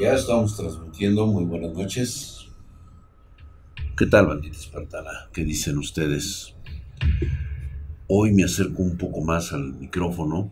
[0.00, 2.46] Ya estamos transmitiendo, muy buenas noches.
[3.98, 5.28] ¿Qué tal, bandita espartana?
[5.30, 6.54] ¿Qué dicen ustedes?
[8.08, 10.50] Hoy me acerco un poco más al micrófono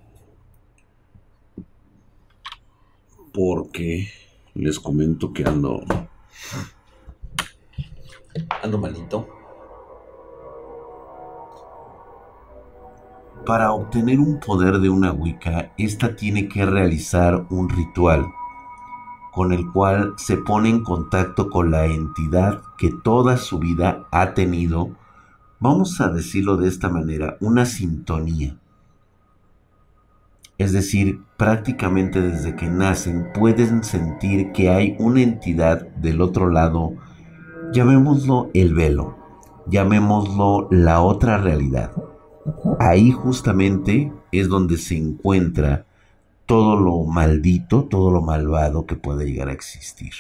[3.32, 4.10] porque
[4.52, 5.82] les comento que ando
[8.62, 9.28] ando malito.
[13.46, 18.26] Para obtener un poder de una Wicca, esta tiene que realizar un ritual
[19.32, 24.34] con el cual se pone en contacto con la entidad que toda su vida ha
[24.34, 24.90] tenido,
[25.60, 28.56] vamos a decirlo de esta manera, una sintonía.
[30.58, 36.94] Es decir, prácticamente desde que nacen pueden sentir que hay una entidad del otro lado,
[37.72, 39.16] llamémoslo el velo,
[39.68, 41.92] llamémoslo la otra realidad.
[42.80, 45.86] Ahí justamente es donde se encuentra
[46.48, 50.14] todo lo maldito, todo lo malvado que puede llegar a existir.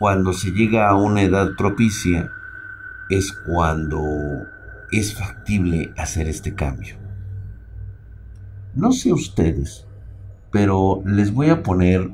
[0.00, 2.32] Cuando se llega a una edad propicia
[3.10, 4.00] es cuando
[4.90, 6.96] es factible hacer este cambio.
[8.74, 9.86] No sé ustedes,
[10.50, 12.10] pero les voy a poner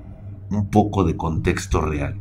[0.50, 2.20] un poco de contexto real.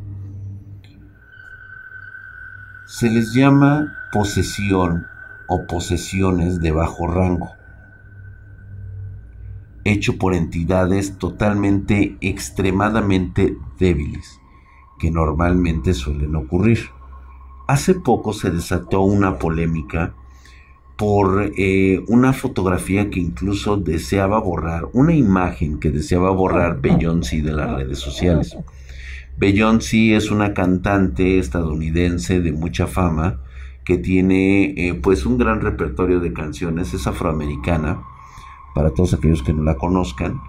[2.86, 5.06] Se les llama posesión
[5.46, 7.59] o posesiones de bajo rango
[9.84, 14.40] hecho por entidades totalmente extremadamente débiles,
[14.98, 16.90] que normalmente suelen ocurrir.
[17.66, 20.14] Hace poco se desató una polémica
[20.96, 27.52] por eh, una fotografía que incluso deseaba borrar, una imagen que deseaba borrar Beyoncé de
[27.52, 28.56] las redes sociales.
[29.38, 33.40] Beyoncé es una cantante estadounidense de mucha fama
[33.84, 38.02] que tiene eh, pues un gran repertorio de canciones, es afroamericana
[38.74, 40.40] para todos aquellos que no la conozcan.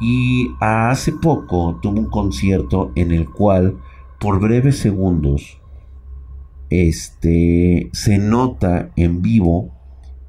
[0.00, 3.78] Y hace poco tuvo un concierto en el cual
[4.20, 5.60] por breves segundos
[6.70, 9.70] este, se nota en vivo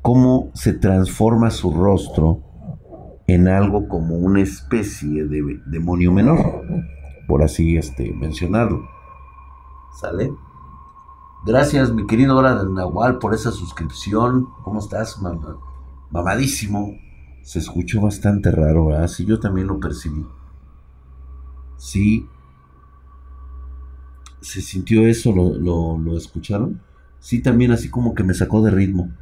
[0.02, 2.42] cómo se transforma su rostro
[3.28, 6.62] en algo como una especie de demonio menor,
[7.28, 8.88] por así este, mencionarlo.
[10.00, 10.31] ¿Sale?
[11.46, 14.47] Gracias, mi querido Hora del Nahual, por esa suscripción.
[14.64, 15.20] ¿Cómo estás?
[16.12, 16.94] Mamadísimo.
[17.47, 19.09] Se escuchó bastante raro, ¿verdad?
[19.25, 20.25] Yo también lo percibí.
[21.78, 22.28] Sí.
[24.41, 25.31] ¿Se sintió eso?
[25.31, 26.81] ¿Lo, lo escucharon?
[27.22, 29.13] Sí, también así como que me sacó de ritmo.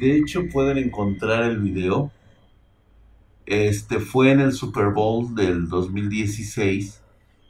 [0.00, 2.10] De hecho, pueden encontrar el video.
[3.44, 7.02] Este fue en el Super Bowl del 2016.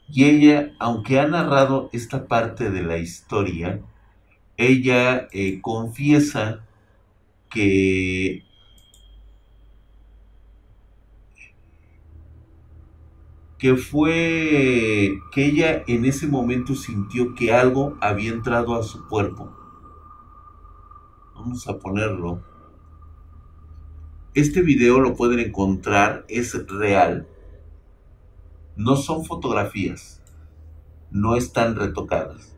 [0.09, 3.80] Y ella, aunque ha narrado esta parte de la historia,
[4.56, 6.65] ella eh, confiesa
[7.48, 8.47] que
[13.58, 19.52] que fue que ella en ese momento sintió que algo había entrado a su cuerpo.
[21.34, 22.41] Vamos a ponerlo.
[24.34, 27.26] Este video lo pueden encontrar, es real.
[28.76, 30.22] No son fotografías,
[31.10, 32.54] no están retocadas.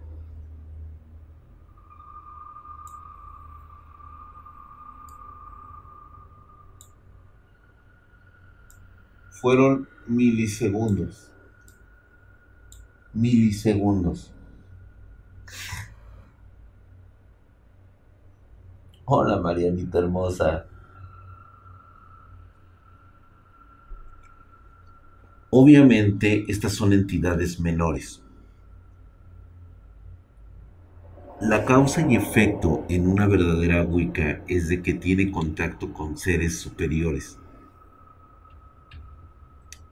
[9.41, 11.31] Fueron milisegundos.
[13.15, 14.32] Milisegundos.
[19.04, 20.66] Hola Marianita hermosa.
[25.50, 28.22] Obviamente estas son entidades menores.
[31.41, 36.60] La causa y efecto en una verdadera Wicca es de que tiene contacto con seres
[36.60, 37.38] superiores.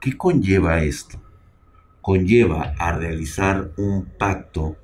[0.01, 1.21] ¿Qué conlleva esto?
[2.01, 4.77] Conlleva a realizar un pacto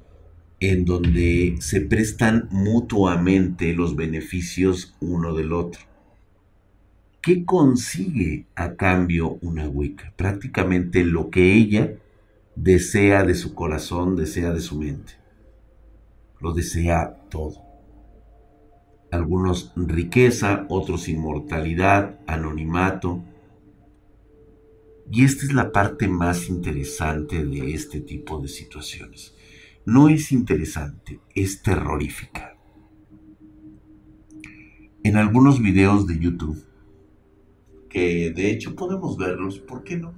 [0.58, 5.82] en donde se prestan mutuamente los beneficios uno del otro.
[7.22, 10.12] ¿Qué consigue a cambio una Wicca?
[10.16, 11.94] Prácticamente lo que ella
[12.56, 15.12] desea de su corazón, desea de su mente.
[16.40, 17.62] Lo desea todo.
[19.12, 23.22] Algunos riqueza, otros inmortalidad, anonimato,
[25.10, 29.34] y esta es la parte más interesante de este tipo de situaciones.
[29.84, 32.56] No es interesante, es terrorífica.
[35.02, 36.64] En algunos videos de YouTube,
[37.90, 40.14] que de hecho podemos verlos, ¿por qué no?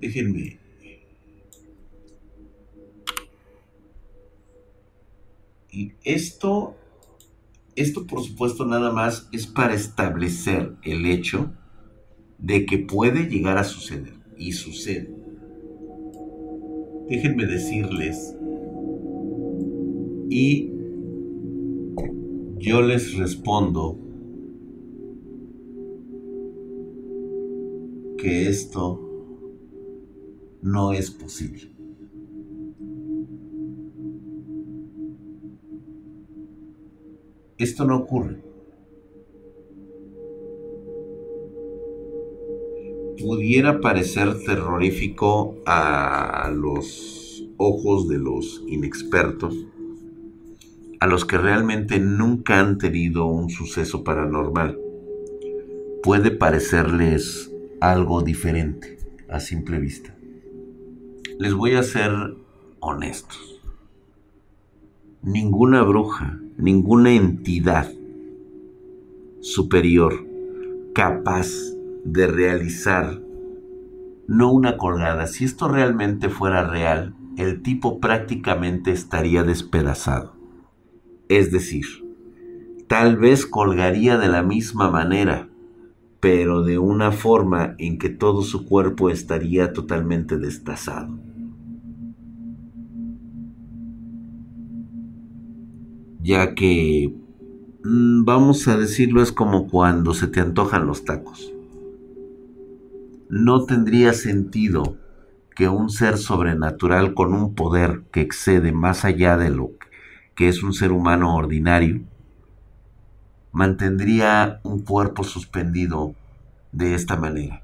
[0.00, 0.60] Déjenme.
[5.72, 6.76] Y esto,
[7.74, 11.52] esto por supuesto nada más es para establecer el hecho
[12.44, 15.10] de que puede llegar a suceder y sucede.
[17.08, 18.36] Déjenme decirles
[20.28, 20.70] y
[22.58, 23.98] yo les respondo
[28.18, 29.00] que esto
[30.60, 31.70] no es posible.
[37.56, 38.43] Esto no ocurre.
[43.20, 49.66] Pudiera parecer terrorífico a los ojos de los inexpertos,
[51.00, 54.78] a los que realmente nunca han tenido un suceso paranormal.
[56.02, 60.14] Puede parecerles algo diferente a simple vista.
[61.38, 62.10] Les voy a ser
[62.80, 63.60] honestos.
[65.22, 67.90] Ninguna bruja, ninguna entidad
[69.40, 70.26] superior
[70.94, 71.48] capaz
[72.04, 73.20] de realizar
[74.28, 75.26] no una colgada.
[75.26, 80.34] Si esto realmente fuera real, el tipo prácticamente estaría despedazado.
[81.28, 81.86] Es decir,
[82.86, 85.48] tal vez colgaría de la misma manera,
[86.20, 91.18] pero de una forma en que todo su cuerpo estaría totalmente destazado.
[96.22, 97.14] Ya que,
[97.84, 101.53] mm, vamos a decirlo, es como cuando se te antojan los tacos.
[103.28, 104.96] No tendría sentido
[105.54, 109.70] que un ser sobrenatural con un poder que excede más allá de lo
[110.34, 112.02] que es un ser humano ordinario,
[113.52, 116.14] mantendría un cuerpo suspendido
[116.72, 117.62] de esta manera.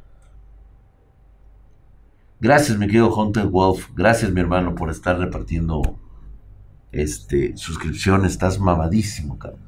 [2.40, 3.88] Gracias, mi querido Hunter Wolf.
[3.94, 5.82] Gracias, mi hermano, por estar repartiendo
[6.92, 8.32] este, suscripciones.
[8.32, 9.60] Estás mamadísimo, cabrón.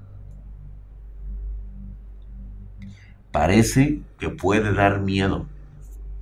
[3.31, 5.47] Parece que puede dar miedo,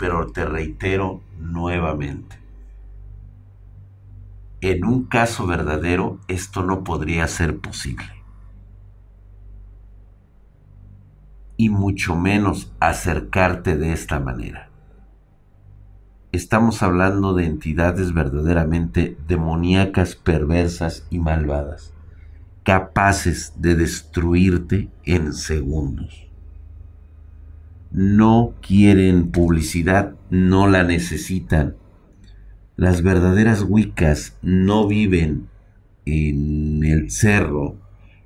[0.00, 2.40] pero te reitero nuevamente
[4.60, 8.04] en un caso verdadero esto no podría ser posible.
[11.56, 14.68] Y mucho menos acercarte de esta manera.
[16.32, 21.92] Estamos hablando de entidades verdaderamente demoníacas, perversas y malvadas,
[22.62, 26.29] capaces de destruirte en segundos.
[27.92, 31.76] No quieren publicidad, no la necesitan,
[32.80, 35.48] las verdaderas Wiccas no viven
[36.06, 37.76] en el cerro,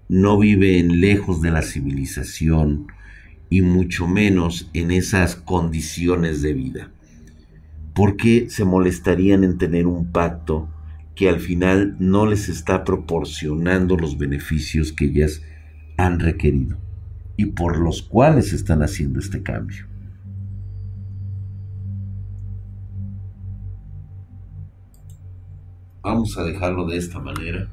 [0.08, 2.86] no viven lejos de la civilización
[3.50, 6.92] y mucho menos en esas condiciones de vida.
[7.94, 10.68] ¿Por qué se molestarían en tener un pacto
[11.16, 15.42] que al final no les está proporcionando los beneficios que ellas
[15.96, 16.83] han requerido
[17.36, 19.86] y por los cuales están haciendo este cambio?
[26.02, 27.66] Vamos a dejarlo de esta manera.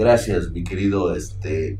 [0.00, 1.78] Gracias, mi querido este,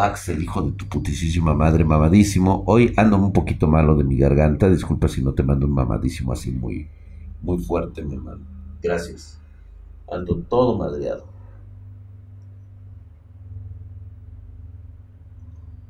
[0.00, 2.64] Axel, hijo de tu putísima madre, mamadísimo.
[2.66, 4.68] Hoy ando un poquito malo de mi garganta.
[4.68, 6.88] Disculpa si no te mando un mamadísimo así muy,
[7.40, 8.44] muy fuerte, mi hermano.
[8.82, 9.40] Gracias.
[10.10, 11.24] Ando todo madreado.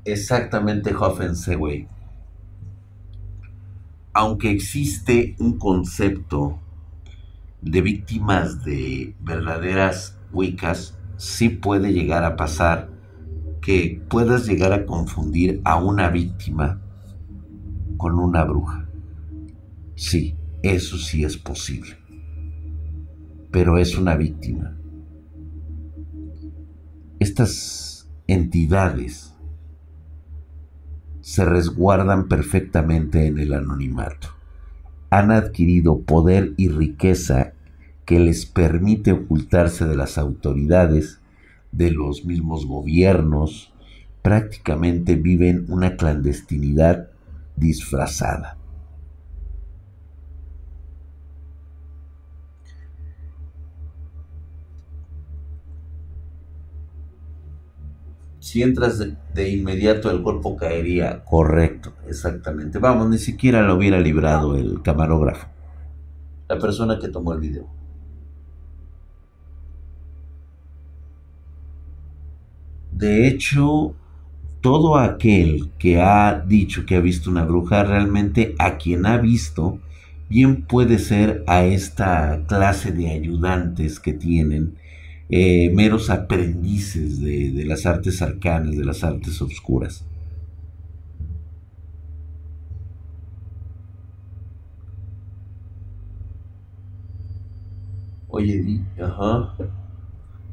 [0.04, 0.92] Exactamente,
[1.56, 1.86] güey.
[4.12, 6.58] Aunque existe un concepto
[7.60, 12.90] de víctimas de verdaderas Wiccas, sí puede llegar a pasar
[13.60, 16.80] que puedas llegar a confundir a una víctima
[17.98, 18.88] con una bruja.
[19.96, 21.98] Sí, eso sí es posible.
[23.50, 24.76] Pero es una víctima.
[27.18, 29.29] Estas entidades
[31.22, 34.40] se resguardan perfectamente en el anonimato
[35.10, 37.52] han adquirido poder y riqueza
[38.06, 41.20] que les permite ocultarse de las autoridades,
[41.72, 43.72] de los mismos gobiernos,
[44.22, 47.08] prácticamente viven una clandestinidad
[47.56, 48.56] disfrazada.
[58.40, 58.98] Si entras
[59.34, 61.22] de, inmediato el cuerpo caería.
[61.24, 62.78] Correcto, exactamente.
[62.78, 65.46] Vamos, ni siquiera lo hubiera librado el camarógrafo.
[66.48, 67.68] La persona que tomó el video.
[72.92, 73.94] De hecho,
[74.62, 79.78] todo aquel que ha dicho que ha visto una bruja, realmente a quien ha visto,
[80.30, 84.76] bien puede ser a esta clase de ayudantes que tienen
[85.32, 90.04] eh, meros aprendices de, las artes arcanas, de las artes obscuras.
[98.28, 99.54] Oye, Di, ajá.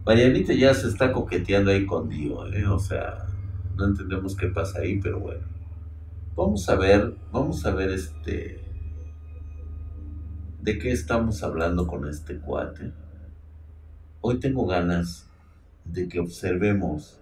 [0.05, 2.67] Marianita ya se está coqueteando ahí con Dio, ¿eh?
[2.67, 3.25] O sea,
[3.75, 5.45] no entendemos qué pasa ahí, pero bueno.
[6.35, 8.63] Vamos a ver, vamos a ver este...
[10.61, 12.91] ¿De qué estamos hablando con este cuate?
[14.29, 15.25] Hoy tengo ganas
[15.85, 17.17] de que observemos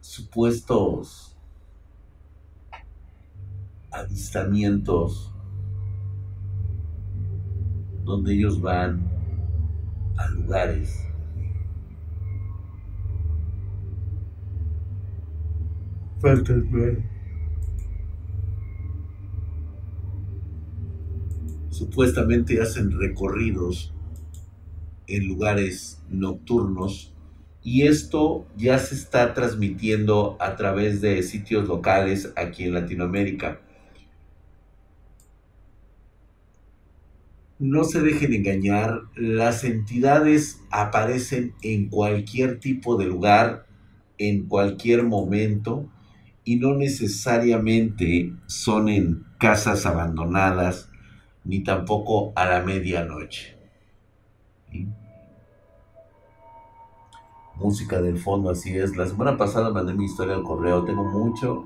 [0.00, 1.36] supuestos
[3.90, 5.34] avistamientos
[8.04, 9.10] donde ellos van
[10.16, 11.04] a lugares
[21.78, 23.94] Supuestamente hacen recorridos
[25.06, 27.14] en lugares nocturnos
[27.62, 33.60] y esto ya se está transmitiendo a través de sitios locales aquí en Latinoamérica.
[37.60, 43.66] No se dejen engañar, las entidades aparecen en cualquier tipo de lugar,
[44.18, 45.88] en cualquier momento,
[46.42, 50.90] y no necesariamente son en casas abandonadas,
[51.48, 53.56] ni tampoco a la medianoche.
[57.56, 58.96] Música del fondo, así es.
[58.96, 61.64] La semana pasada mandé mi historia al correo, tengo mucho,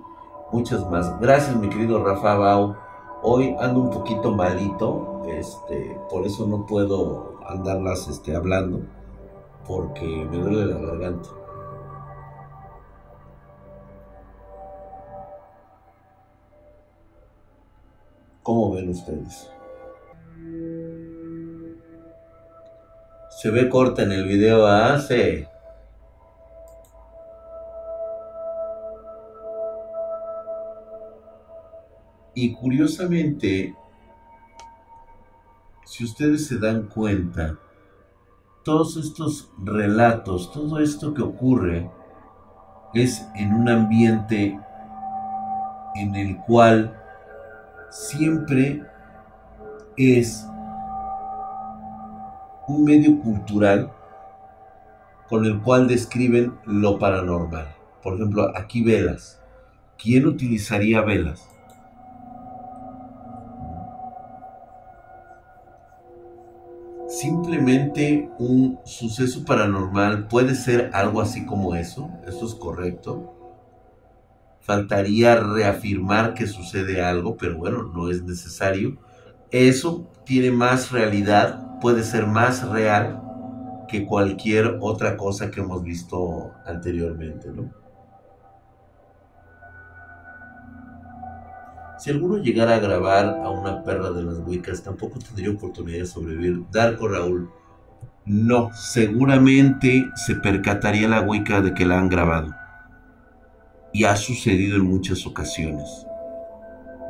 [0.52, 1.18] muchas más.
[1.20, 2.76] Gracias, mi querido Rafa Bau.
[3.24, 8.82] Hoy ando un poquito malito, este, por eso no puedo andarlas este, hablando,
[9.66, 11.28] porque me duele la garganta.
[18.44, 19.50] ¿Cómo ven ustedes?
[23.42, 25.48] Se ve corta en el video, hace.
[25.48, 25.56] ¿ah?
[32.36, 33.74] Y curiosamente,
[35.84, 37.58] si ustedes se dan cuenta,
[38.64, 41.90] todos estos relatos, todo esto que ocurre,
[42.94, 44.56] es en un ambiente
[45.96, 46.96] en el cual
[47.90, 48.84] siempre
[49.96, 50.46] es
[52.72, 53.92] un medio cultural
[55.28, 57.68] con el cual describen lo paranormal.
[58.02, 59.40] Por ejemplo, aquí velas.
[59.96, 61.48] ¿Quién utilizaría velas?
[67.08, 72.10] Simplemente un suceso paranormal puede ser algo así como eso.
[72.26, 73.38] ¿Eso es correcto?
[74.62, 78.96] faltaría reafirmar que sucede algo, pero bueno, no es necesario.
[79.50, 83.20] Eso tiene más realidad, puede ser más real
[83.88, 87.70] que cualquier otra cosa que hemos visto anteriormente, ¿no?
[91.98, 96.06] Si alguno llegara a grabar a una perra de las Wiccas, tampoco tendría oportunidad de
[96.06, 96.64] sobrevivir.
[96.70, 97.50] Darko Raúl,
[98.24, 102.54] no, seguramente se percataría la Wicca de que la han grabado
[103.92, 106.06] y ha sucedido en muchas ocasiones.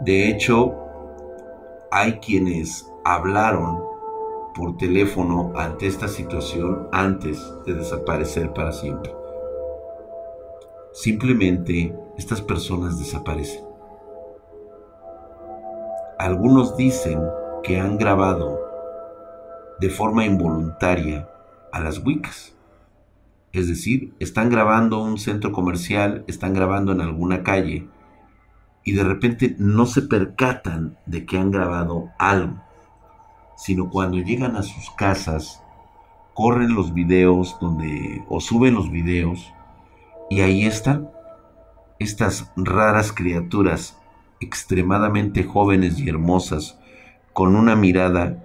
[0.05, 0.75] De hecho,
[1.91, 3.92] hay quienes hablaron
[4.55, 9.13] por teléfono ante esta situación antes de desaparecer para siempre.
[10.93, 13.65] Simplemente estas personas desaparecen.
[16.19, 17.21] Algunos dicen
[17.63, 18.61] que han grabado
[19.81, 21.29] de forma involuntaria
[21.73, 22.53] a las Wiccas
[23.53, 27.87] es decir, están grabando un centro comercial, están grabando en alguna calle
[28.83, 32.63] y de repente no se percatan de que han grabado algo,
[33.63, 35.63] sino cuando llegan a sus casas,
[36.35, 39.53] corren los videos donde o suben los videos
[40.29, 41.09] y ahí están
[42.01, 43.97] estas raras criaturas
[44.41, 46.77] extremadamente jóvenes y hermosas
[47.33, 48.43] con una mirada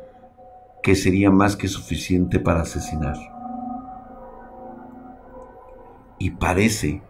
[0.84, 3.18] que sería más que suficiente para asesinar
[6.20, 7.02] y parece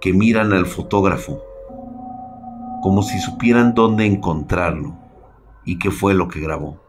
[0.00, 1.40] que miran al fotógrafo
[2.82, 4.96] como si supieran dónde encontrarlo
[5.64, 6.81] y qué fue lo que grabó.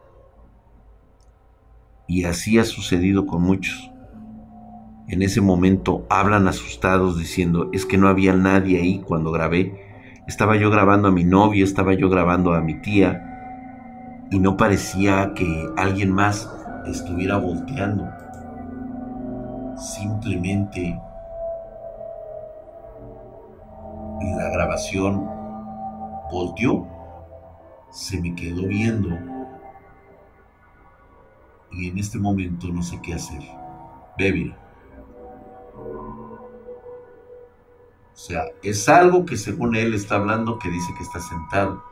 [2.06, 3.90] Y así ha sucedido con muchos.
[5.08, 9.74] En ese momento hablan asustados diciendo, es que no había nadie ahí cuando grabé.
[10.26, 15.32] Estaba yo grabando a mi novio, estaba yo grabando a mi tía y no parecía
[15.34, 16.50] que alguien más
[16.86, 18.08] estuviera volteando.
[19.76, 20.98] Simplemente
[24.36, 25.28] la grabación
[26.32, 26.86] volteó,
[27.90, 29.33] se me quedó viendo
[31.76, 33.42] y en este momento no sé qué hacer.
[34.18, 34.54] Ve,
[38.12, 41.82] O sea, es algo que según él está hablando que dice que está sentado.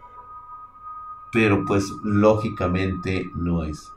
[1.32, 3.88] pero pues lógicamente no es.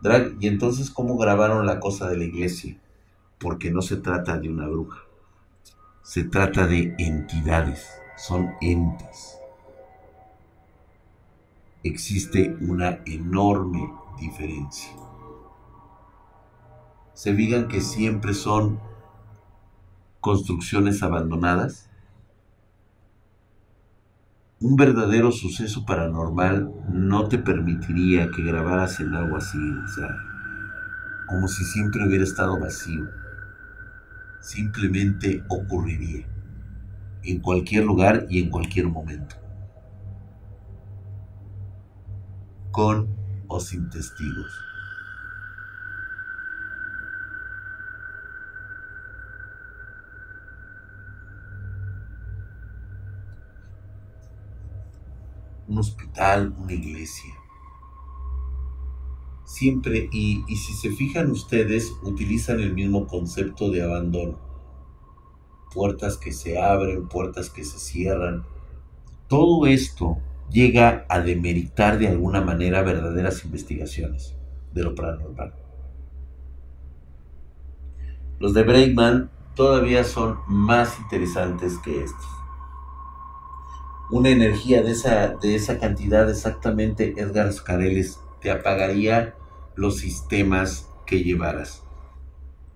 [0.00, 2.80] Drag, ¿y entonces cómo grabaron la cosa de la iglesia?
[3.38, 5.00] Porque no se trata de una bruja,
[6.02, 9.37] se trata de entidades, son entes.
[11.82, 14.90] Existe una enorme diferencia.
[17.14, 18.80] Se digan que siempre son
[20.20, 21.88] construcciones abandonadas
[24.60, 30.08] un verdadero suceso paranormal no te permitiría que grabaras en algo así, o sea,
[31.28, 33.08] como si siempre hubiera estado vacío.
[34.40, 36.26] Simplemente ocurriría,
[37.22, 39.36] en cualquier lugar y en cualquier momento,
[42.70, 43.08] con
[43.48, 44.68] o sin testigos.
[55.68, 57.34] un hospital, una iglesia.
[59.44, 64.38] Siempre, y, y si se fijan ustedes, utilizan el mismo concepto de abandono.
[65.72, 68.44] Puertas que se abren, puertas que se cierran.
[69.28, 70.18] Todo esto
[70.50, 74.34] llega a demeritar de alguna manera verdaderas investigaciones
[74.72, 75.54] de lo paranormal.
[78.38, 82.38] Los de Breakman todavía son más interesantes que estos
[84.10, 89.34] una energía de esa, de esa cantidad exactamente, Edgar Scareles, te apagaría
[89.74, 91.82] los sistemas que llevaras.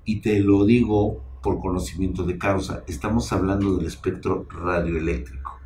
[0.04, 5.58] Y te lo digo por conocimiento de causa, estamos hablando del espectro radioeléctrico.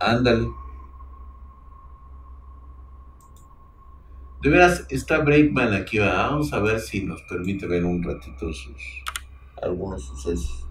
[0.00, 0.48] Ándale.
[4.42, 9.04] De veras, está Breakman aquí, vamos a ver si nos permite ver un ratito sus
[9.60, 10.66] algunos sucesos.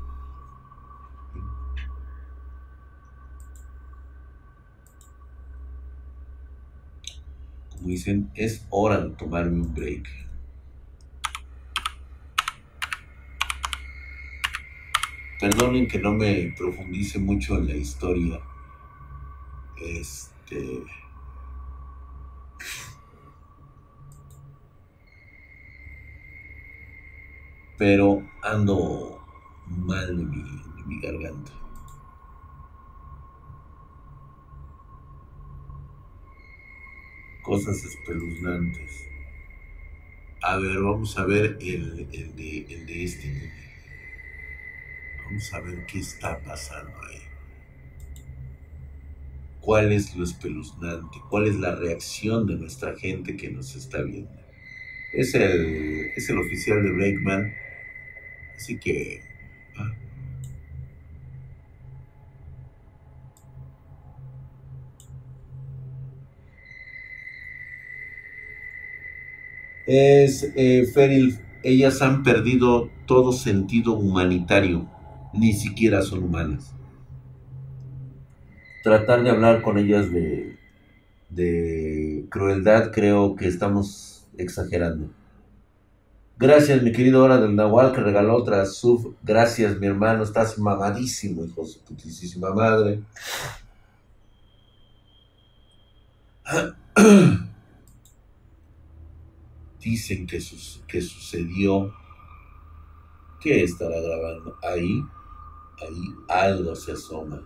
[7.70, 10.08] Como dicen, es hora de tomarme un break.
[15.40, 18.40] Perdonen que no me profundice mucho en la historia.
[19.82, 20.84] Este
[27.80, 29.26] pero ando
[29.66, 30.44] mal de mi,
[30.76, 31.54] de mi garganta.
[37.42, 39.08] Cosas espeluznantes.
[40.42, 43.54] A ver, vamos a ver el, el, de, el de este.
[45.24, 47.29] Vamos a ver qué está pasando ahí.
[49.70, 51.20] ¿Cuál es lo espeluznante?
[51.30, 54.32] ¿Cuál es la reacción de nuestra gente que nos está viendo?
[55.14, 57.54] Es el, es el oficial de Breakman
[58.58, 59.22] Así que...
[59.78, 59.94] Ah.
[69.86, 74.90] Es eh, Feril, ellas han perdido todo sentido humanitario,
[75.32, 76.74] ni siquiera son humanas.
[78.84, 80.58] Tratar de hablar con ellas de,
[81.30, 85.10] de crueldad creo que estamos exagerando.
[86.38, 89.18] Gracias, mi querido Hora del Nahual, que regaló otra sub.
[89.24, 90.24] Gracias, mi hermano.
[90.24, 93.02] Estás mamadísimo, hijo de su putísima madre.
[99.82, 100.40] Dicen que,
[100.88, 101.94] que sucedió.
[103.42, 104.58] ¿Qué estará grabando?
[104.64, 105.04] Ahí,
[105.82, 107.42] ahí algo se asoma.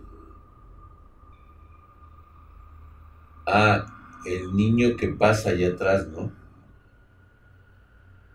[3.46, 3.86] Ah,
[4.26, 6.30] el niño que pasa allá atrás, ¿no?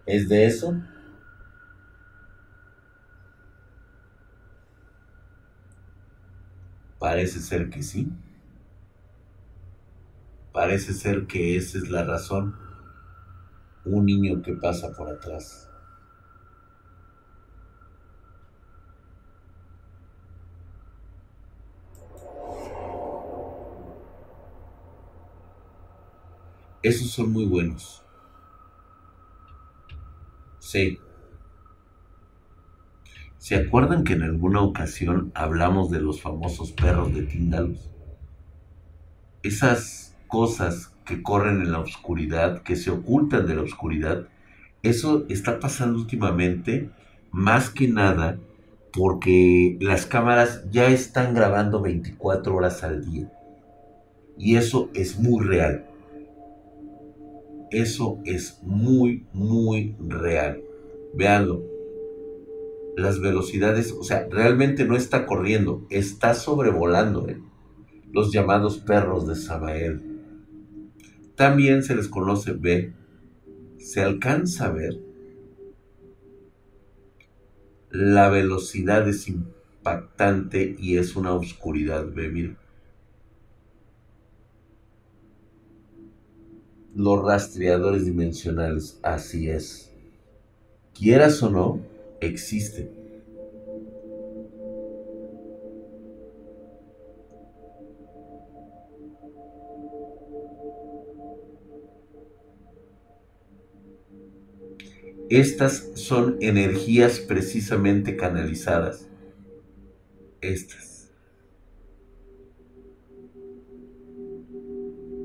[0.05, 0.75] ¿Es de eso?
[6.99, 8.07] Parece ser que sí.
[10.51, 12.55] Parece ser que esa es la razón.
[13.85, 15.68] Un niño que pasa por atrás.
[26.81, 28.03] Esos son muy buenos.
[30.59, 30.99] Sí.
[33.37, 37.89] ¿Se acuerdan que en alguna ocasión hablamos de los famosos perros de Tíndalos?
[39.43, 44.27] Esas cosas que corren en la oscuridad, que se ocultan de la oscuridad,
[44.81, 46.89] eso está pasando últimamente
[47.31, 48.37] más que nada
[48.93, 53.29] porque las cámaras ya están grabando 24 horas al día.
[54.37, 55.88] Y eso es muy real.
[57.71, 60.61] Eso es muy, muy real.
[61.13, 61.63] Veanlo.
[62.95, 67.41] las velocidades, o sea, realmente no está corriendo, está sobrevolando ¿eh?
[68.11, 70.01] los llamados perros de Samael.
[71.35, 72.93] También se les conoce B.
[73.77, 74.99] Se alcanza a ver
[77.91, 82.55] la velocidad es impactante y es una oscuridad, ve, mira.
[86.95, 89.91] Los rastreadores dimensionales, así es.
[90.93, 91.79] Quieras o no,
[92.19, 92.99] existen.
[105.29, 109.07] Estas son energías precisamente canalizadas.
[110.41, 111.11] Estas.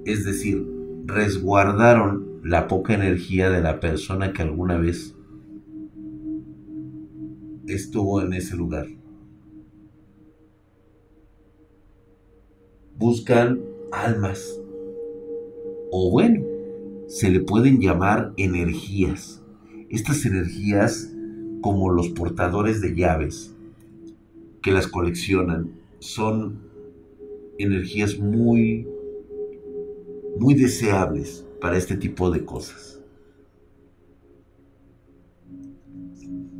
[0.04, 5.14] Es decir, resguardaron la poca energía de la persona que alguna vez
[7.66, 8.86] estuvo en ese lugar.
[12.96, 13.60] Buscan
[13.92, 14.60] almas.
[15.90, 16.44] O bueno,
[17.06, 19.44] se le pueden llamar energías
[19.94, 21.14] estas energías
[21.60, 23.54] como los portadores de llaves
[24.60, 26.58] que las coleccionan son
[27.58, 28.88] energías muy
[30.38, 33.00] muy deseables para este tipo de cosas.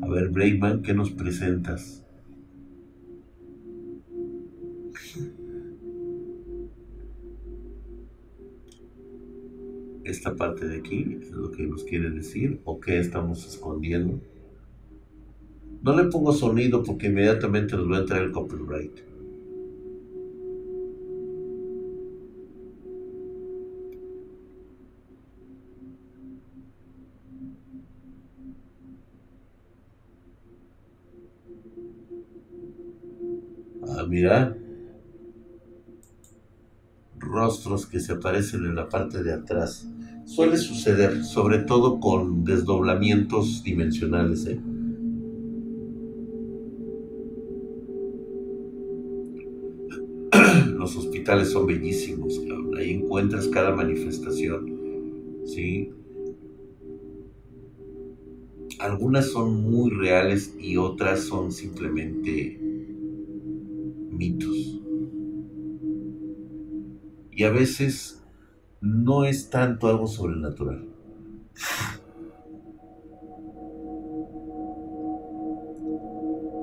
[0.02, 2.04] A ver, Brayman, ¿qué nos presentas?
[10.04, 14.20] esta parte de aquí es lo que nos quiere decir o qué estamos escondiendo.
[15.82, 19.13] No le pongo sonido porque inmediatamente nos va a entrar el copyright.
[34.14, 34.56] Ah, mira.
[37.18, 39.88] Rostros que se aparecen en la parte de atrás.
[40.24, 44.46] Suele suceder, sobre todo con desdoblamientos dimensionales.
[44.46, 44.60] ¿eh?
[50.78, 52.40] Los hospitales son bellísimos,
[52.78, 55.42] ahí encuentras cada manifestación.
[55.44, 55.90] ¿sí?
[58.78, 62.63] Algunas son muy reales y otras son simplemente
[64.16, 64.80] mitos.
[67.32, 68.22] Y a veces
[68.80, 70.86] no es tanto algo sobrenatural.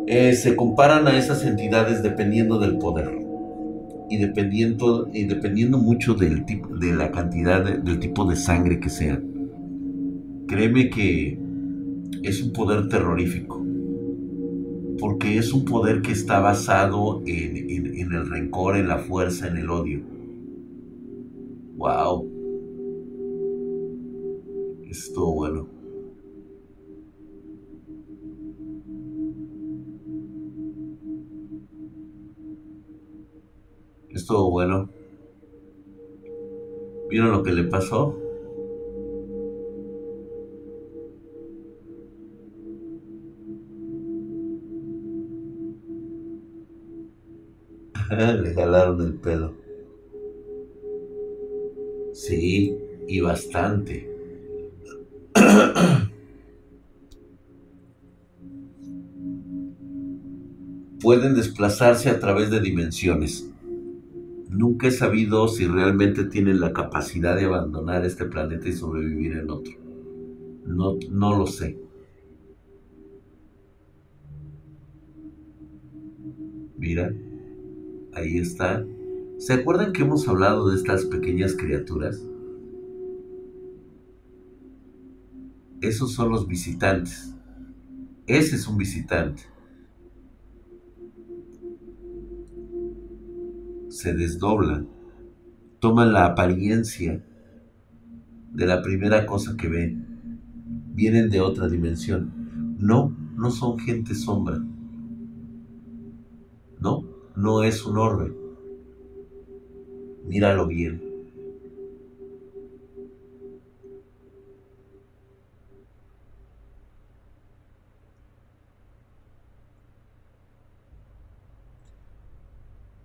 [0.08, 3.18] Eh, se comparan a esas entidades dependiendo del poder
[4.10, 8.90] y dependiendo, y dependiendo mucho del tipo, de la cantidad, del tipo de sangre que
[8.90, 9.22] sea.
[10.48, 11.40] Créeme que
[12.24, 13.66] es un poder terrorífico,
[15.02, 19.70] porque es un poder que está basado en el rencor, en la fuerza, en el
[19.72, 20.02] odio
[21.76, 22.30] Wow.
[24.88, 25.68] Estuvo bueno.
[34.12, 34.92] Estuvo bueno.
[37.10, 38.16] ¿Vieron lo que le pasó?
[48.12, 49.54] Le jalaron el pelo.
[52.14, 54.10] Sí, y bastante.
[61.00, 63.50] Pueden desplazarse a través de dimensiones.
[64.50, 69.50] Nunca he sabido si realmente tienen la capacidad de abandonar este planeta y sobrevivir en
[69.50, 69.74] otro.
[70.66, 71.78] No, no lo sé.
[76.78, 77.14] Mira,
[78.14, 78.86] ahí está
[79.42, 82.24] ¿Se acuerdan que hemos hablado de estas pequeñas criaturas?
[85.82, 87.34] Esos son los visitantes.
[88.28, 89.42] Ese es un visitante.
[93.90, 94.88] Se desdoblan,
[95.80, 97.26] toman la apariencia
[98.52, 100.40] de la primera cosa que ven.
[100.94, 102.78] Vienen de otra dimensión.
[102.78, 104.64] No, no son gente sombra.
[106.80, 108.42] No, no es un orbe
[110.26, 111.02] míralo bien.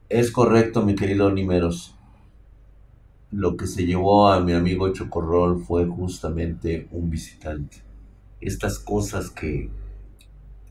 [0.08, 1.94] Es correcto, mi querido Nimeros.
[3.32, 7.78] Lo que se llevó a mi amigo Chocorrol fue justamente un visitante.
[8.40, 9.68] Estas cosas que,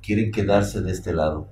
[0.02, 1.48] quieren quedarse de este lado.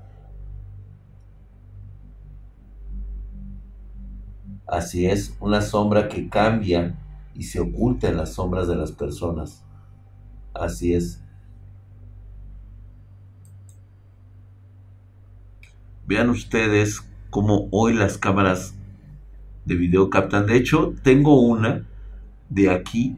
[4.67, 6.97] Así es, una sombra que cambia
[7.35, 9.63] y se oculta en las sombras de las personas.
[10.53, 11.21] Así es.
[16.05, 18.75] Vean ustedes cómo hoy las cámaras
[19.65, 20.45] de video captan.
[20.45, 21.85] De hecho, tengo una
[22.49, 23.17] de aquí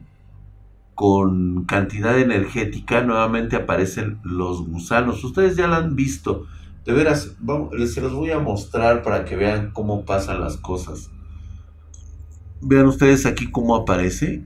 [0.93, 3.01] con cantidad energética.
[3.01, 5.23] Nuevamente aparecen los gusanos.
[5.23, 6.45] Ustedes ya la han visto.
[6.85, 11.09] De veras, vamos, se los voy a mostrar para que vean cómo pasan las cosas.
[12.67, 14.41] Vean ustedes aquí cómo aparece.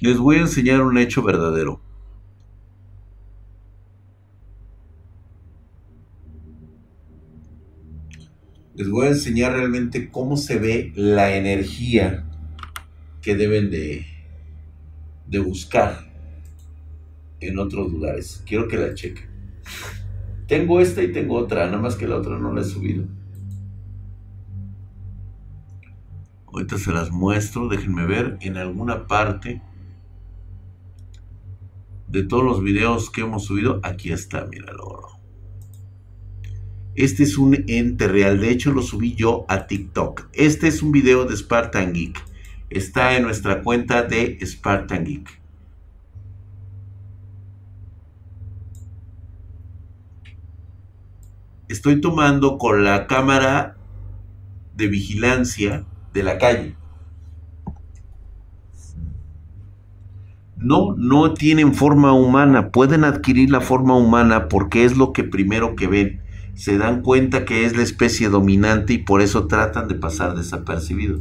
[0.00, 1.80] Les voy a enseñar un hecho verdadero.
[8.76, 12.24] Les voy a enseñar realmente cómo se ve la energía
[13.20, 14.06] que deben de,
[15.26, 16.08] de buscar
[17.40, 18.44] en otros lugares.
[18.46, 19.35] Quiero que la chequen.
[20.46, 23.04] Tengo esta y tengo otra, nada más que la otra no la he subido.
[26.46, 29.60] Ahorita se las muestro, déjenme ver en alguna parte
[32.08, 33.80] de todos los videos que hemos subido.
[33.82, 35.08] Aquí está, míralo.
[36.94, 40.28] Este es un ente real, de hecho lo subí yo a TikTok.
[40.32, 42.18] Este es un video de Spartan Geek.
[42.70, 45.45] Está en nuestra cuenta de Spartan Geek.
[51.68, 53.76] Estoy tomando con la cámara
[54.76, 56.76] de vigilancia de la calle.
[60.56, 65.76] No, no tienen forma humana, pueden adquirir la forma humana porque es lo que primero
[65.76, 66.22] que ven.
[66.54, 71.20] Se dan cuenta que es la especie dominante y por eso tratan de pasar desapercibido.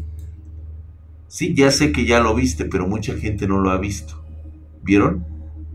[1.27, 4.23] Sí, ya sé que ya lo viste, pero mucha gente no lo ha visto.
[4.83, 5.25] ¿Vieron?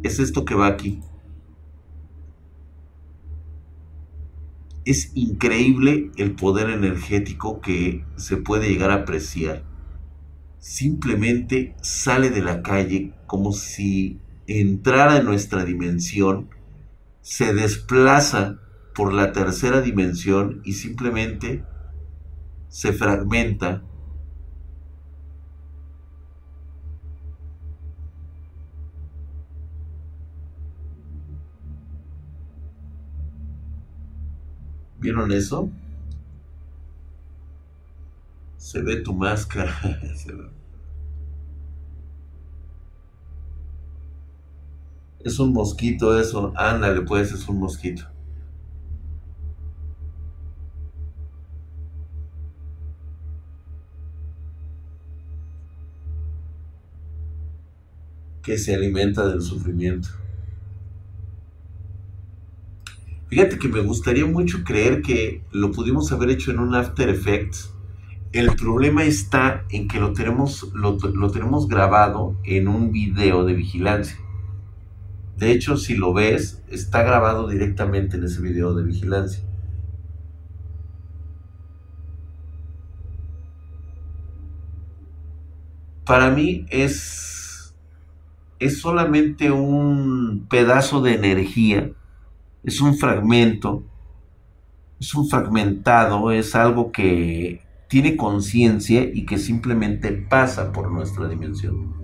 [0.02, 1.00] Es esto que va aquí.
[4.84, 9.64] Es increíble el poder energético que se puede llegar a apreciar.
[10.58, 16.50] Simplemente sale de la calle como si entrara en nuestra dimensión,
[17.20, 18.58] se desplaza
[18.94, 21.64] por la tercera dimensión y simplemente
[22.68, 23.84] se fragmenta
[35.00, 35.70] ¿Vieron eso?
[38.58, 39.74] Se ve tu máscara.
[45.24, 46.52] Es un mosquito eso.
[46.56, 48.04] Ándale, pues es un mosquito.
[58.42, 60.08] Que se alimenta del sufrimiento.
[63.30, 67.72] Fíjate que me gustaría mucho creer que lo pudimos haber hecho en un After Effects
[68.32, 70.96] el problema está en que lo tenemos, lo,
[71.32, 74.18] tenemos grabado en un video de vigilancia.
[75.36, 79.42] De hecho, si lo ves, está grabado directamente en ese video de vigilancia.
[86.04, 87.74] Para mí es,
[88.60, 91.90] es solamente un pedazo de energía,
[92.62, 93.82] es un fragmento,
[95.00, 101.94] es un fragmentado, es algo que tiene conciencia y que simplemente pasa por nuestra dimensión.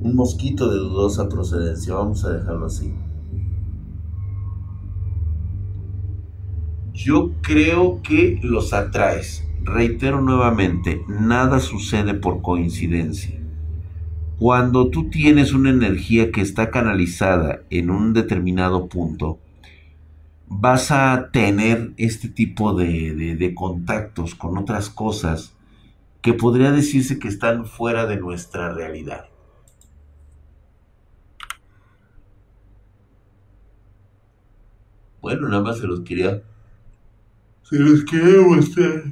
[0.00, 2.94] Un mosquito de dudosa procedencia, vamos a dejarlo así.
[6.94, 9.46] Yo creo que los atraes.
[9.62, 13.39] Reitero nuevamente, nada sucede por coincidencia.
[14.40, 19.38] Cuando tú tienes una energía que está canalizada en un determinado punto,
[20.48, 25.54] vas a tener este tipo de, contactos con otras cosas
[26.22, 29.26] que podría decirse que están fuera de nuestra realidad.
[35.20, 36.42] Bueno, nada más se los quería.
[37.64, 39.02] Se los quería mostrar.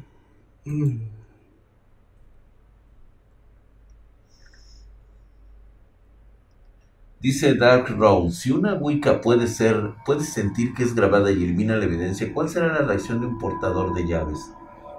[7.20, 11.74] Dice Dark Road, si una Wicca puede ser, puede sentir que es grabada y elimina
[11.74, 14.52] la evidencia, ¿cuál será la reacción de un portador de llaves?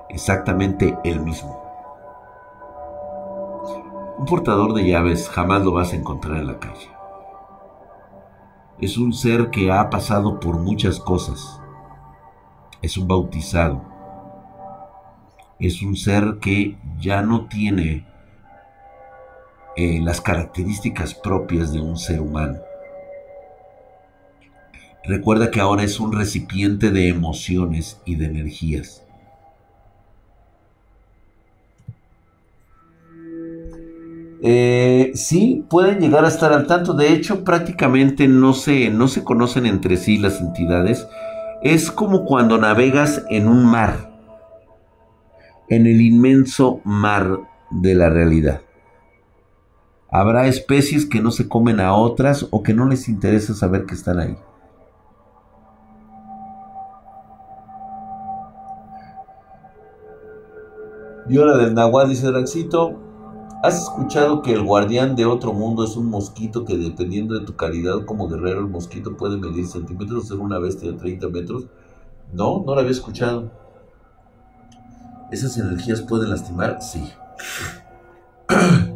[0.09, 1.63] Exactamente el mismo.
[4.17, 6.89] Un portador de llaves jamás lo vas a encontrar en la calle.
[8.81, 11.61] Es un ser que ha pasado por muchas cosas.
[12.81, 13.81] Es un bautizado.
[15.57, 18.08] Es un ser que ya no tiene
[19.75, 22.59] eh, las características propias de un ser humano.
[25.03, 29.03] Recuerda que ahora es un recipiente de emociones y de energías.
[34.41, 36.93] Eh, sí, pueden llegar a estar al tanto.
[36.93, 41.07] De hecho, prácticamente no se, no se conocen entre sí las entidades.
[41.61, 44.11] Es como cuando navegas en un mar,
[45.69, 48.61] en el inmenso mar de la realidad.
[50.11, 53.93] Habrá especies que no se comen a otras o que no les interesa saber que
[53.93, 54.37] están ahí.
[61.37, 62.97] Hora del Nahual, dice Draxito.
[63.61, 67.55] ¿Has escuchado que el guardián de otro mundo es un mosquito que dependiendo de tu
[67.55, 71.65] calidad como guerrero, el mosquito puede medir centímetros, ser una bestia de 30 metros?
[72.33, 73.51] No, no lo había escuchado.
[75.29, 76.81] ¿Esas energías pueden lastimar?
[76.81, 77.03] Sí.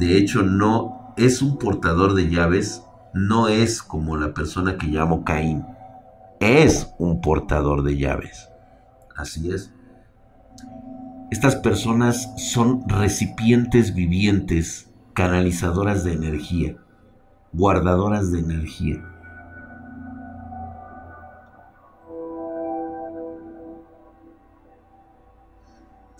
[0.00, 2.82] De hecho, no es un portador de llaves,
[3.14, 5.64] no es como la persona que llamo Caín
[6.40, 8.48] es un portador de llaves.
[9.14, 9.72] Así es.
[11.30, 16.76] Estas personas son recipientes vivientes, canalizadoras de energía,
[17.52, 19.04] guardadoras de energía.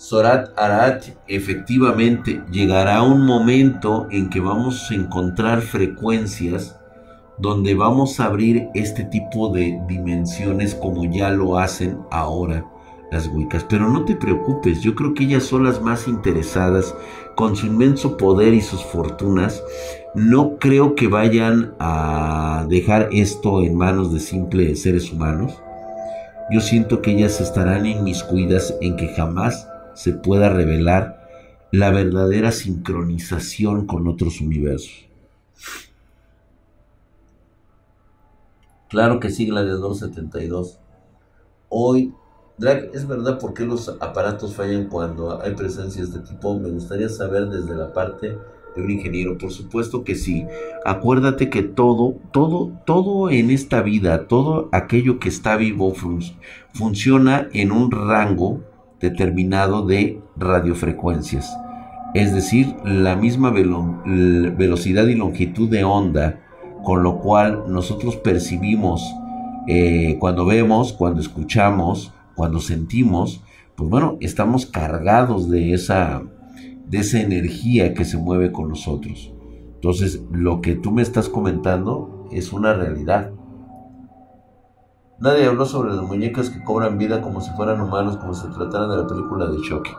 [0.00, 6.80] Sorat Arat, efectivamente, llegará un momento en que vamos a encontrar frecuencias
[7.36, 12.64] donde vamos a abrir este tipo de dimensiones como ya lo hacen ahora
[13.12, 13.66] las Wiccas.
[13.68, 16.94] Pero no te preocupes, yo creo que ellas son las más interesadas
[17.36, 19.62] con su inmenso poder y sus fortunas.
[20.14, 25.52] No creo que vayan a dejar esto en manos de simples seres humanos.
[26.50, 31.20] Yo siento que ellas estarán inmiscuidas en que jamás se pueda revelar
[31.72, 35.06] la verdadera sincronización con otros universos.
[38.88, 40.80] Claro que sí, Gladiador 72.
[41.68, 42.12] Hoy,
[42.58, 46.58] Drag, ¿es verdad por qué los aparatos fallan cuando hay presencias de tipo?
[46.58, 48.36] Me gustaría saber desde la parte
[48.74, 49.38] de un ingeniero.
[49.38, 50.44] Por supuesto que sí.
[50.84, 55.94] Acuérdate que todo, todo, todo en esta vida, todo aquello que está vivo
[56.74, 58.60] funciona en un rango
[59.00, 61.56] determinado de radiofrecuencias.
[62.14, 66.40] Es decir, la misma velocidad y longitud de onda
[66.82, 69.14] con lo cual nosotros percibimos
[69.66, 73.42] eh, cuando vemos, cuando escuchamos, cuando sentimos,
[73.76, 76.22] pues bueno, estamos cargados de esa,
[76.86, 79.32] de esa energía que se mueve con nosotros.
[79.74, 83.32] Entonces, lo que tú me estás comentando es una realidad.
[85.20, 88.54] Nadie habló sobre las muñecas que cobran vida como si fueran humanos, como si se
[88.54, 89.90] tratara de la película de Chucky.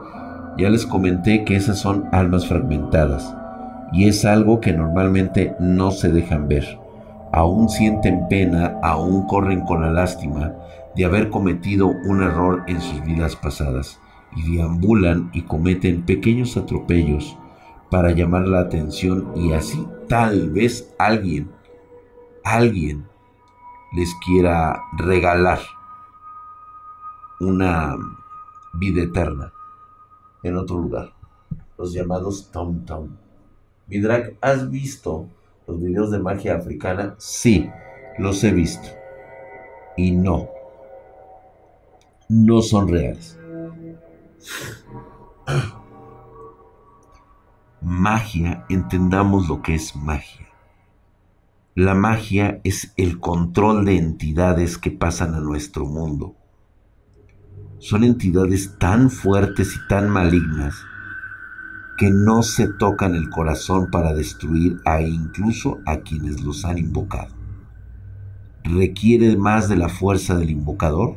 [0.57, 3.35] Ya les comenté que esas son almas fragmentadas
[3.93, 6.79] y es algo que normalmente no se dejan ver.
[7.31, 10.53] Aún sienten pena, aún corren con la lástima
[10.95, 13.99] de haber cometido un error en sus vidas pasadas
[14.35, 17.37] y deambulan y cometen pequeños atropellos
[17.91, 21.51] para llamar la atención y así tal vez alguien,
[22.43, 23.10] alguien
[23.91, 25.59] les quiera regalar
[27.39, 27.97] una
[28.73, 29.51] vida eterna
[30.43, 31.13] en otro lugar.
[31.77, 33.09] Los llamados Tom Tom.
[33.87, 35.27] Midrak, ¿has visto
[35.67, 37.15] los videos de magia africana?
[37.17, 37.69] Sí,
[38.17, 38.87] los he visto.
[39.97, 40.49] Y no,
[42.29, 43.37] no son reales.
[47.81, 50.50] Magia, entendamos lo que es magia.
[51.75, 56.35] La magia es el control de entidades que pasan a nuestro mundo.
[57.79, 60.75] Son entidades tan fuertes y tan malignas
[61.97, 67.33] que no se tocan el corazón para destruir a incluso a quienes los han invocado.
[68.65, 71.15] Requiere más de la fuerza del invocador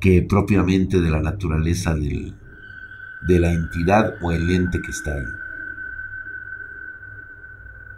[0.00, 5.43] que propiamente de la naturaleza de la entidad o el ente que está ahí.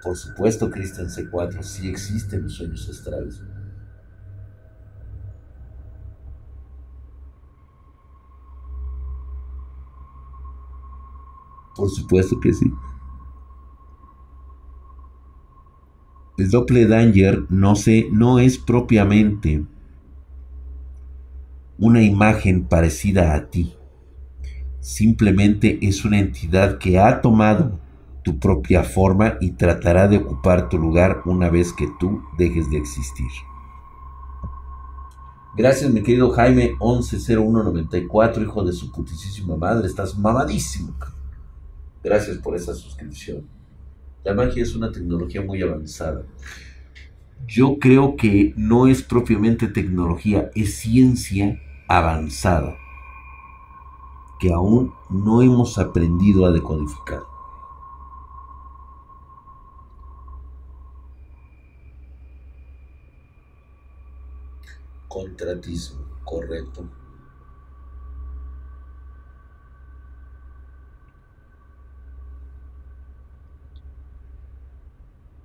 [0.06, 3.42] Por supuesto, Cristian C4, sí existen los sueños astrales.
[11.74, 12.72] Por supuesto que sí.
[16.38, 19.64] El doppelganger no, se, no es propiamente
[21.78, 23.74] una imagen parecida a ti.
[24.78, 27.80] Simplemente es una entidad que ha tomado
[28.26, 32.76] tu propia forma y tratará de ocupar tu lugar una vez que tú dejes de
[32.76, 33.30] existir.
[35.56, 39.86] Gracias, mi querido Jaime 110194, hijo de su putísima madre.
[39.86, 40.92] Estás mamadísimo.
[42.02, 43.46] Gracias por esa suscripción.
[44.24, 46.24] La magia es una tecnología muy avanzada.
[47.46, 52.76] Yo creo que no es propiamente tecnología, es ciencia avanzada
[54.40, 57.35] que aún no hemos aprendido a decodificar.
[65.16, 66.86] Contratismo, correcto.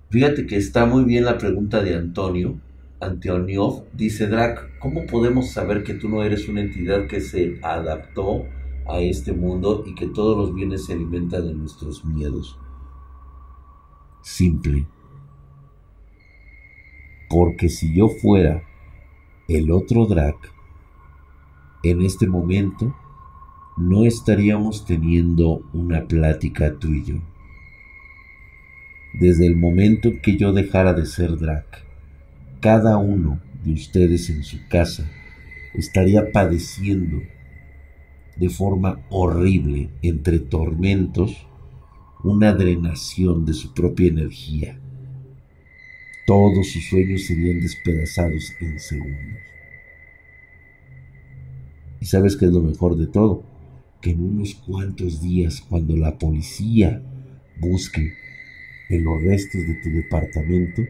[0.10, 2.60] Fíjate que está muy bien la pregunta de Antonio.
[3.00, 8.44] Antoniov dice, Drac, ¿cómo podemos saber que tú no eres una entidad que se adaptó
[8.90, 12.60] a este mundo y que todos los bienes se alimentan de nuestros miedos?
[14.22, 14.86] Simple.
[17.30, 18.64] Porque si yo fuera
[19.58, 20.38] el otro Drac,
[21.84, 22.96] en este momento
[23.76, 27.16] no estaríamos teniendo una plática tú y yo.
[29.20, 31.84] Desde el momento que yo dejara de ser Drac,
[32.62, 35.12] cada uno de ustedes en su casa
[35.74, 37.22] estaría padeciendo
[38.38, 41.46] de forma horrible entre tormentos
[42.24, 44.80] una drenación de su propia energía.
[46.26, 49.40] Todos sus sueños serían despedazados en segundos.
[52.00, 53.44] ¿Y sabes qué es lo mejor de todo?
[54.02, 57.02] Que en unos cuantos días, cuando la policía
[57.60, 58.14] busque
[58.90, 60.84] en los restos de tu departamento,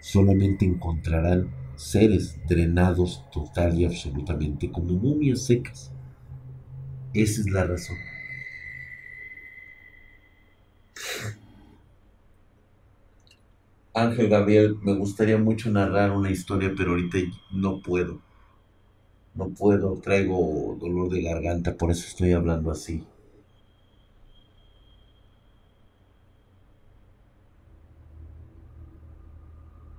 [0.00, 5.92] solamente encontrarán seres drenados total y absolutamente como momias secas.
[7.14, 7.96] Esa es la razón.
[13.94, 17.18] Ángel Gabriel, me gustaría mucho narrar una historia, pero ahorita
[17.52, 18.20] no puedo.
[19.34, 23.04] No puedo, traigo dolor de garganta, por eso estoy hablando así.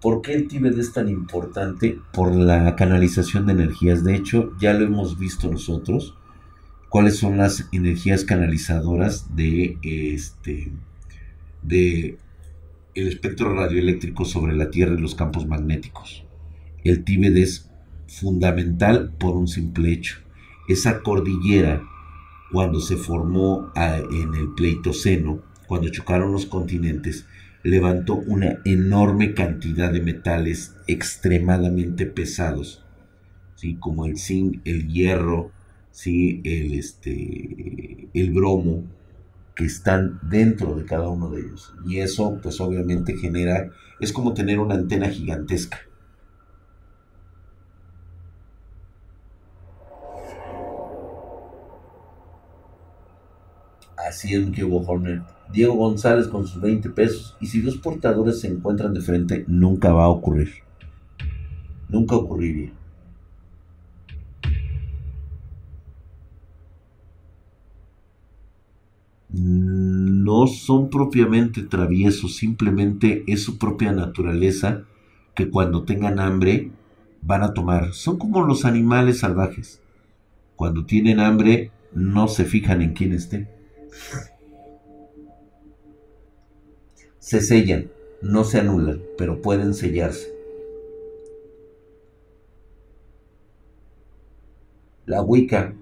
[0.01, 1.99] ¿Por qué el Tíbet es tan importante?
[2.13, 4.03] Por la canalización de energías.
[4.03, 6.15] De hecho, ya lo hemos visto nosotros.
[6.87, 10.71] ¿Cuáles son las energías canalizadoras de este
[11.61, 12.17] de
[12.95, 16.25] el espectro radioeléctrico sobre la Tierra y los campos magnéticos?
[16.83, 17.69] El Tíbet es
[18.07, 20.17] fundamental por un simple hecho.
[20.67, 21.83] Esa cordillera,
[22.51, 27.25] cuando se formó en el Pleistoceno, cuando chocaron los continentes,
[27.63, 32.83] levantó una enorme cantidad de metales extremadamente pesados,
[33.55, 33.75] ¿sí?
[33.75, 35.51] como el zinc, el hierro,
[35.91, 36.41] ¿sí?
[36.43, 38.85] el, este, el bromo,
[39.59, 41.73] que están dentro de cada uno de ellos.
[41.85, 45.79] Y eso pues obviamente genera, es como tener una antena gigantesca.
[53.97, 55.23] Así es, que Horner.
[55.51, 57.35] Diego González con sus 20 pesos.
[57.41, 60.51] Y si dos portadores se encuentran de frente, nunca va a ocurrir.
[61.89, 62.78] Nunca ocurriría.
[69.31, 74.85] No son propiamente traviesos, simplemente es su propia naturaleza
[75.35, 76.71] que cuando tengan hambre
[77.21, 77.93] van a tomar.
[77.93, 79.81] Son como los animales salvajes.
[80.55, 83.47] Cuando tienen hambre no se fijan en quién esté.
[87.19, 90.33] Se sellan, no se anulan, pero pueden sellarse.
[95.05, 95.73] La Wicca,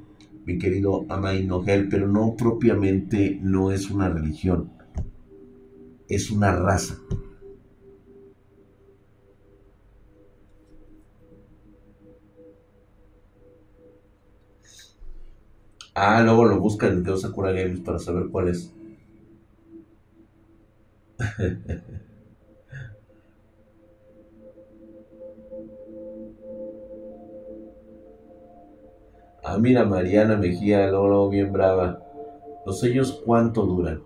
[0.47, 4.71] mi querido Amay Nogel, pero no propiamente no es una religión,
[6.07, 6.97] es una raza.
[15.93, 18.71] Ah, luego lo buscan en Dios Sakura Games para saber cuál es.
[29.47, 32.03] ah, mira, Mariana Mejía, luego, bien brava.
[32.65, 34.01] Los sellos, ¿cuánto duran?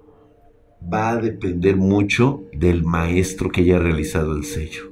[0.82, 4.92] Va a depender mucho del maestro que haya realizado el sello.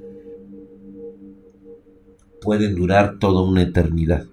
[2.41, 4.25] Pueden durar toda una eternidad.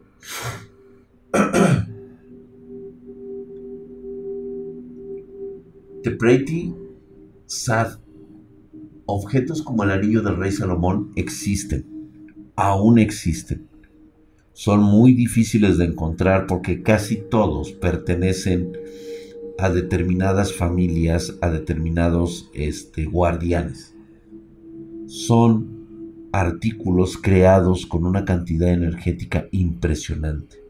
[6.02, 6.74] The Pretty
[7.46, 7.98] Sad.
[9.06, 11.84] Objetos como el anillo del rey Salomón existen,
[12.56, 13.68] aún existen.
[14.56, 18.72] Son muy difíciles de encontrar porque casi todos pertenecen
[19.58, 23.94] a determinadas familias, a determinados este, guardianes.
[25.08, 30.64] Son artículos creados con una cantidad energética impresionante.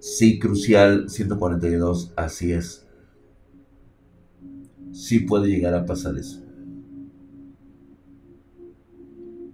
[0.00, 2.88] Sí, crucial 142, así es.
[4.90, 6.49] Sí puede llegar a pasar eso.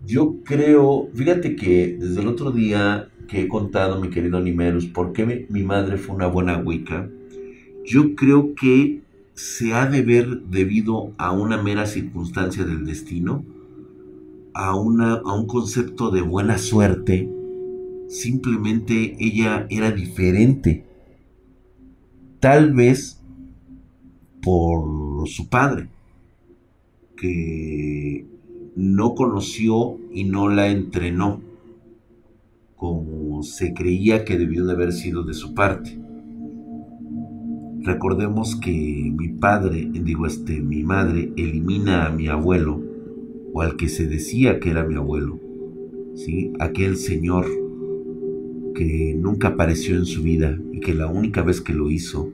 [0.06, 5.12] Yo creo, fíjate que desde el otro día que he contado, mi querido Nimerus, por
[5.12, 7.10] qué mi, madre fue una buena Wicca,
[7.84, 9.02] yo creo que
[9.34, 13.44] se ha de ver debido a una mera circunstancia del destino,
[14.54, 17.28] a, una, a un concepto de buena suerte,
[18.08, 20.84] simplemente ella era diferente.
[22.38, 23.20] Tal vez
[24.40, 25.88] por su padre,
[27.16, 28.35] que
[28.76, 31.40] no conoció y no la entrenó
[32.76, 35.98] como se creía que debió de haber sido de su parte.
[37.80, 42.82] Recordemos que mi padre, digo este, mi madre elimina a mi abuelo
[43.54, 45.40] o al que se decía que era mi abuelo,
[46.14, 46.52] ¿sí?
[46.58, 47.46] Aquel señor
[48.74, 52.30] que nunca apareció en su vida y que la única vez que lo hizo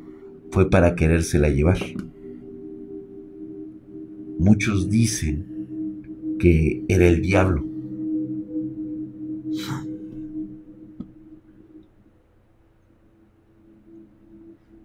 [0.50, 1.78] fue para querérsela llevar.
[4.40, 5.51] Muchos dicen
[6.38, 7.64] que era el diablo.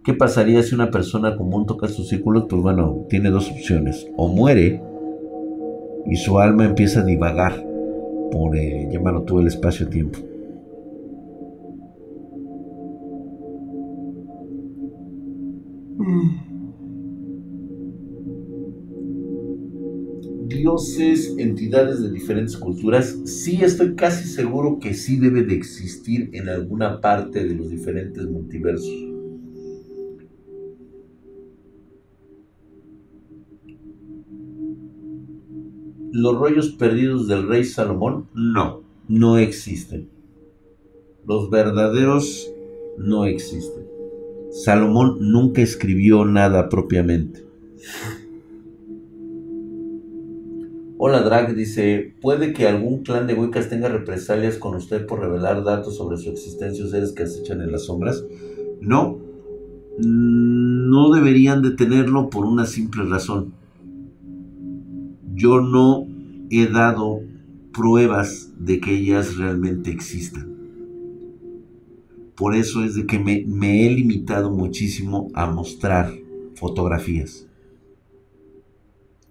[0.03, 2.45] ¿Qué pasaría si una persona común toca sus círculos?
[2.49, 4.07] Pues bueno, tiene dos opciones.
[4.15, 4.81] O muere
[6.05, 7.61] y su alma empieza a divagar
[8.31, 10.19] por, eh, llámalo tú, el espacio-tiempo.
[20.47, 26.49] Dioses, entidades de diferentes culturas, sí estoy casi seguro que sí debe de existir en
[26.49, 28.93] alguna parte de los diferentes multiversos.
[36.11, 40.09] Los rollos perdidos del rey Salomón, no, no existen.
[41.27, 42.49] Los verdaderos
[42.97, 43.85] no existen.
[44.49, 47.45] Salomón nunca escribió nada propiamente.
[50.99, 55.63] Hola Drag dice, ¿puede que algún clan de Wiccas tenga represalias con usted por revelar
[55.63, 58.25] datos sobre su existencia o seres que acechan en las sombras?
[58.81, 59.19] No,
[59.99, 63.53] no deberían de tenerlo por una simple razón.
[65.35, 66.07] Yo no
[66.49, 67.21] he dado
[67.73, 70.51] pruebas de que ellas realmente existan.
[72.35, 76.11] Por eso es de que me, me he limitado muchísimo a mostrar
[76.55, 77.46] fotografías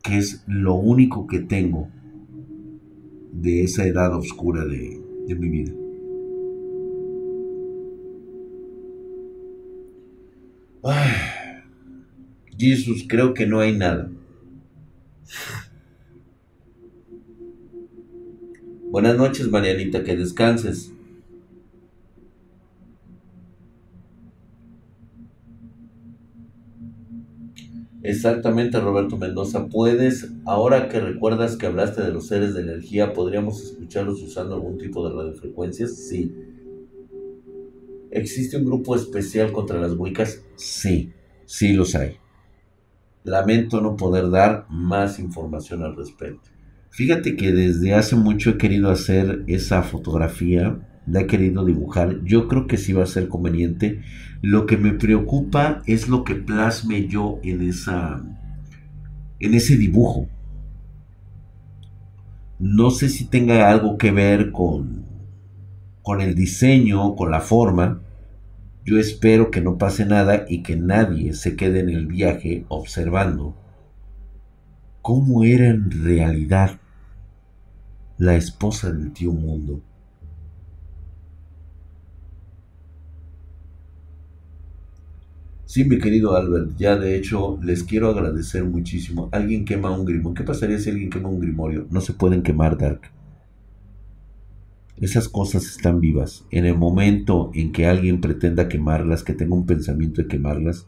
[0.06, 1.88] que es lo único que tengo
[3.32, 5.02] de esa edad oscura de,
[5.34, 5.72] mi vida.
[12.56, 14.10] Jesús, creo que no hay nada.
[18.90, 20.92] Buenas noches, Marianita, que descanses.
[28.02, 29.66] Exactamente, Roberto Mendoza.
[29.66, 34.78] Puedes, ahora que recuerdas que hablaste de los seres de energía, ¿podríamos escucharlos usando algún
[34.78, 35.96] tipo de radiofrecuencias?
[35.96, 36.32] Sí.
[38.10, 40.42] ¿Existe un grupo especial contra las Wiccas?
[40.54, 41.12] Sí,
[41.46, 42.16] sí los hay.
[43.24, 46.48] Lamento no poder dar más información al respecto.
[46.90, 52.22] Fíjate que desde hace mucho he querido hacer esa fotografía la he querido dibujar.
[52.24, 54.02] Yo creo que sí va a ser conveniente.
[54.42, 58.22] Lo que me preocupa es lo que plasme yo en esa
[59.38, 60.28] en ese dibujo.
[62.58, 65.04] No sé si tenga algo que ver con
[66.02, 68.00] con el diseño, con la forma.
[68.84, 73.56] Yo espero que no pase nada y que nadie se quede en el viaje observando
[75.02, 76.78] cómo era en realidad
[78.18, 79.80] la esposa del tío mundo.
[85.66, 89.28] Sí, mi querido Albert, ya de hecho les quiero agradecer muchísimo.
[89.32, 90.32] Alguien quema un grimorio.
[90.32, 91.88] ¿Qué pasaría si alguien quema un grimorio?
[91.90, 93.00] No se pueden quemar, Dark.
[94.96, 96.44] Esas cosas están vivas.
[96.52, 100.86] En el momento en que alguien pretenda quemarlas, que tenga un pensamiento de quemarlas,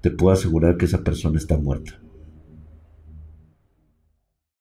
[0.00, 2.00] te puedo asegurar que esa persona está muerta.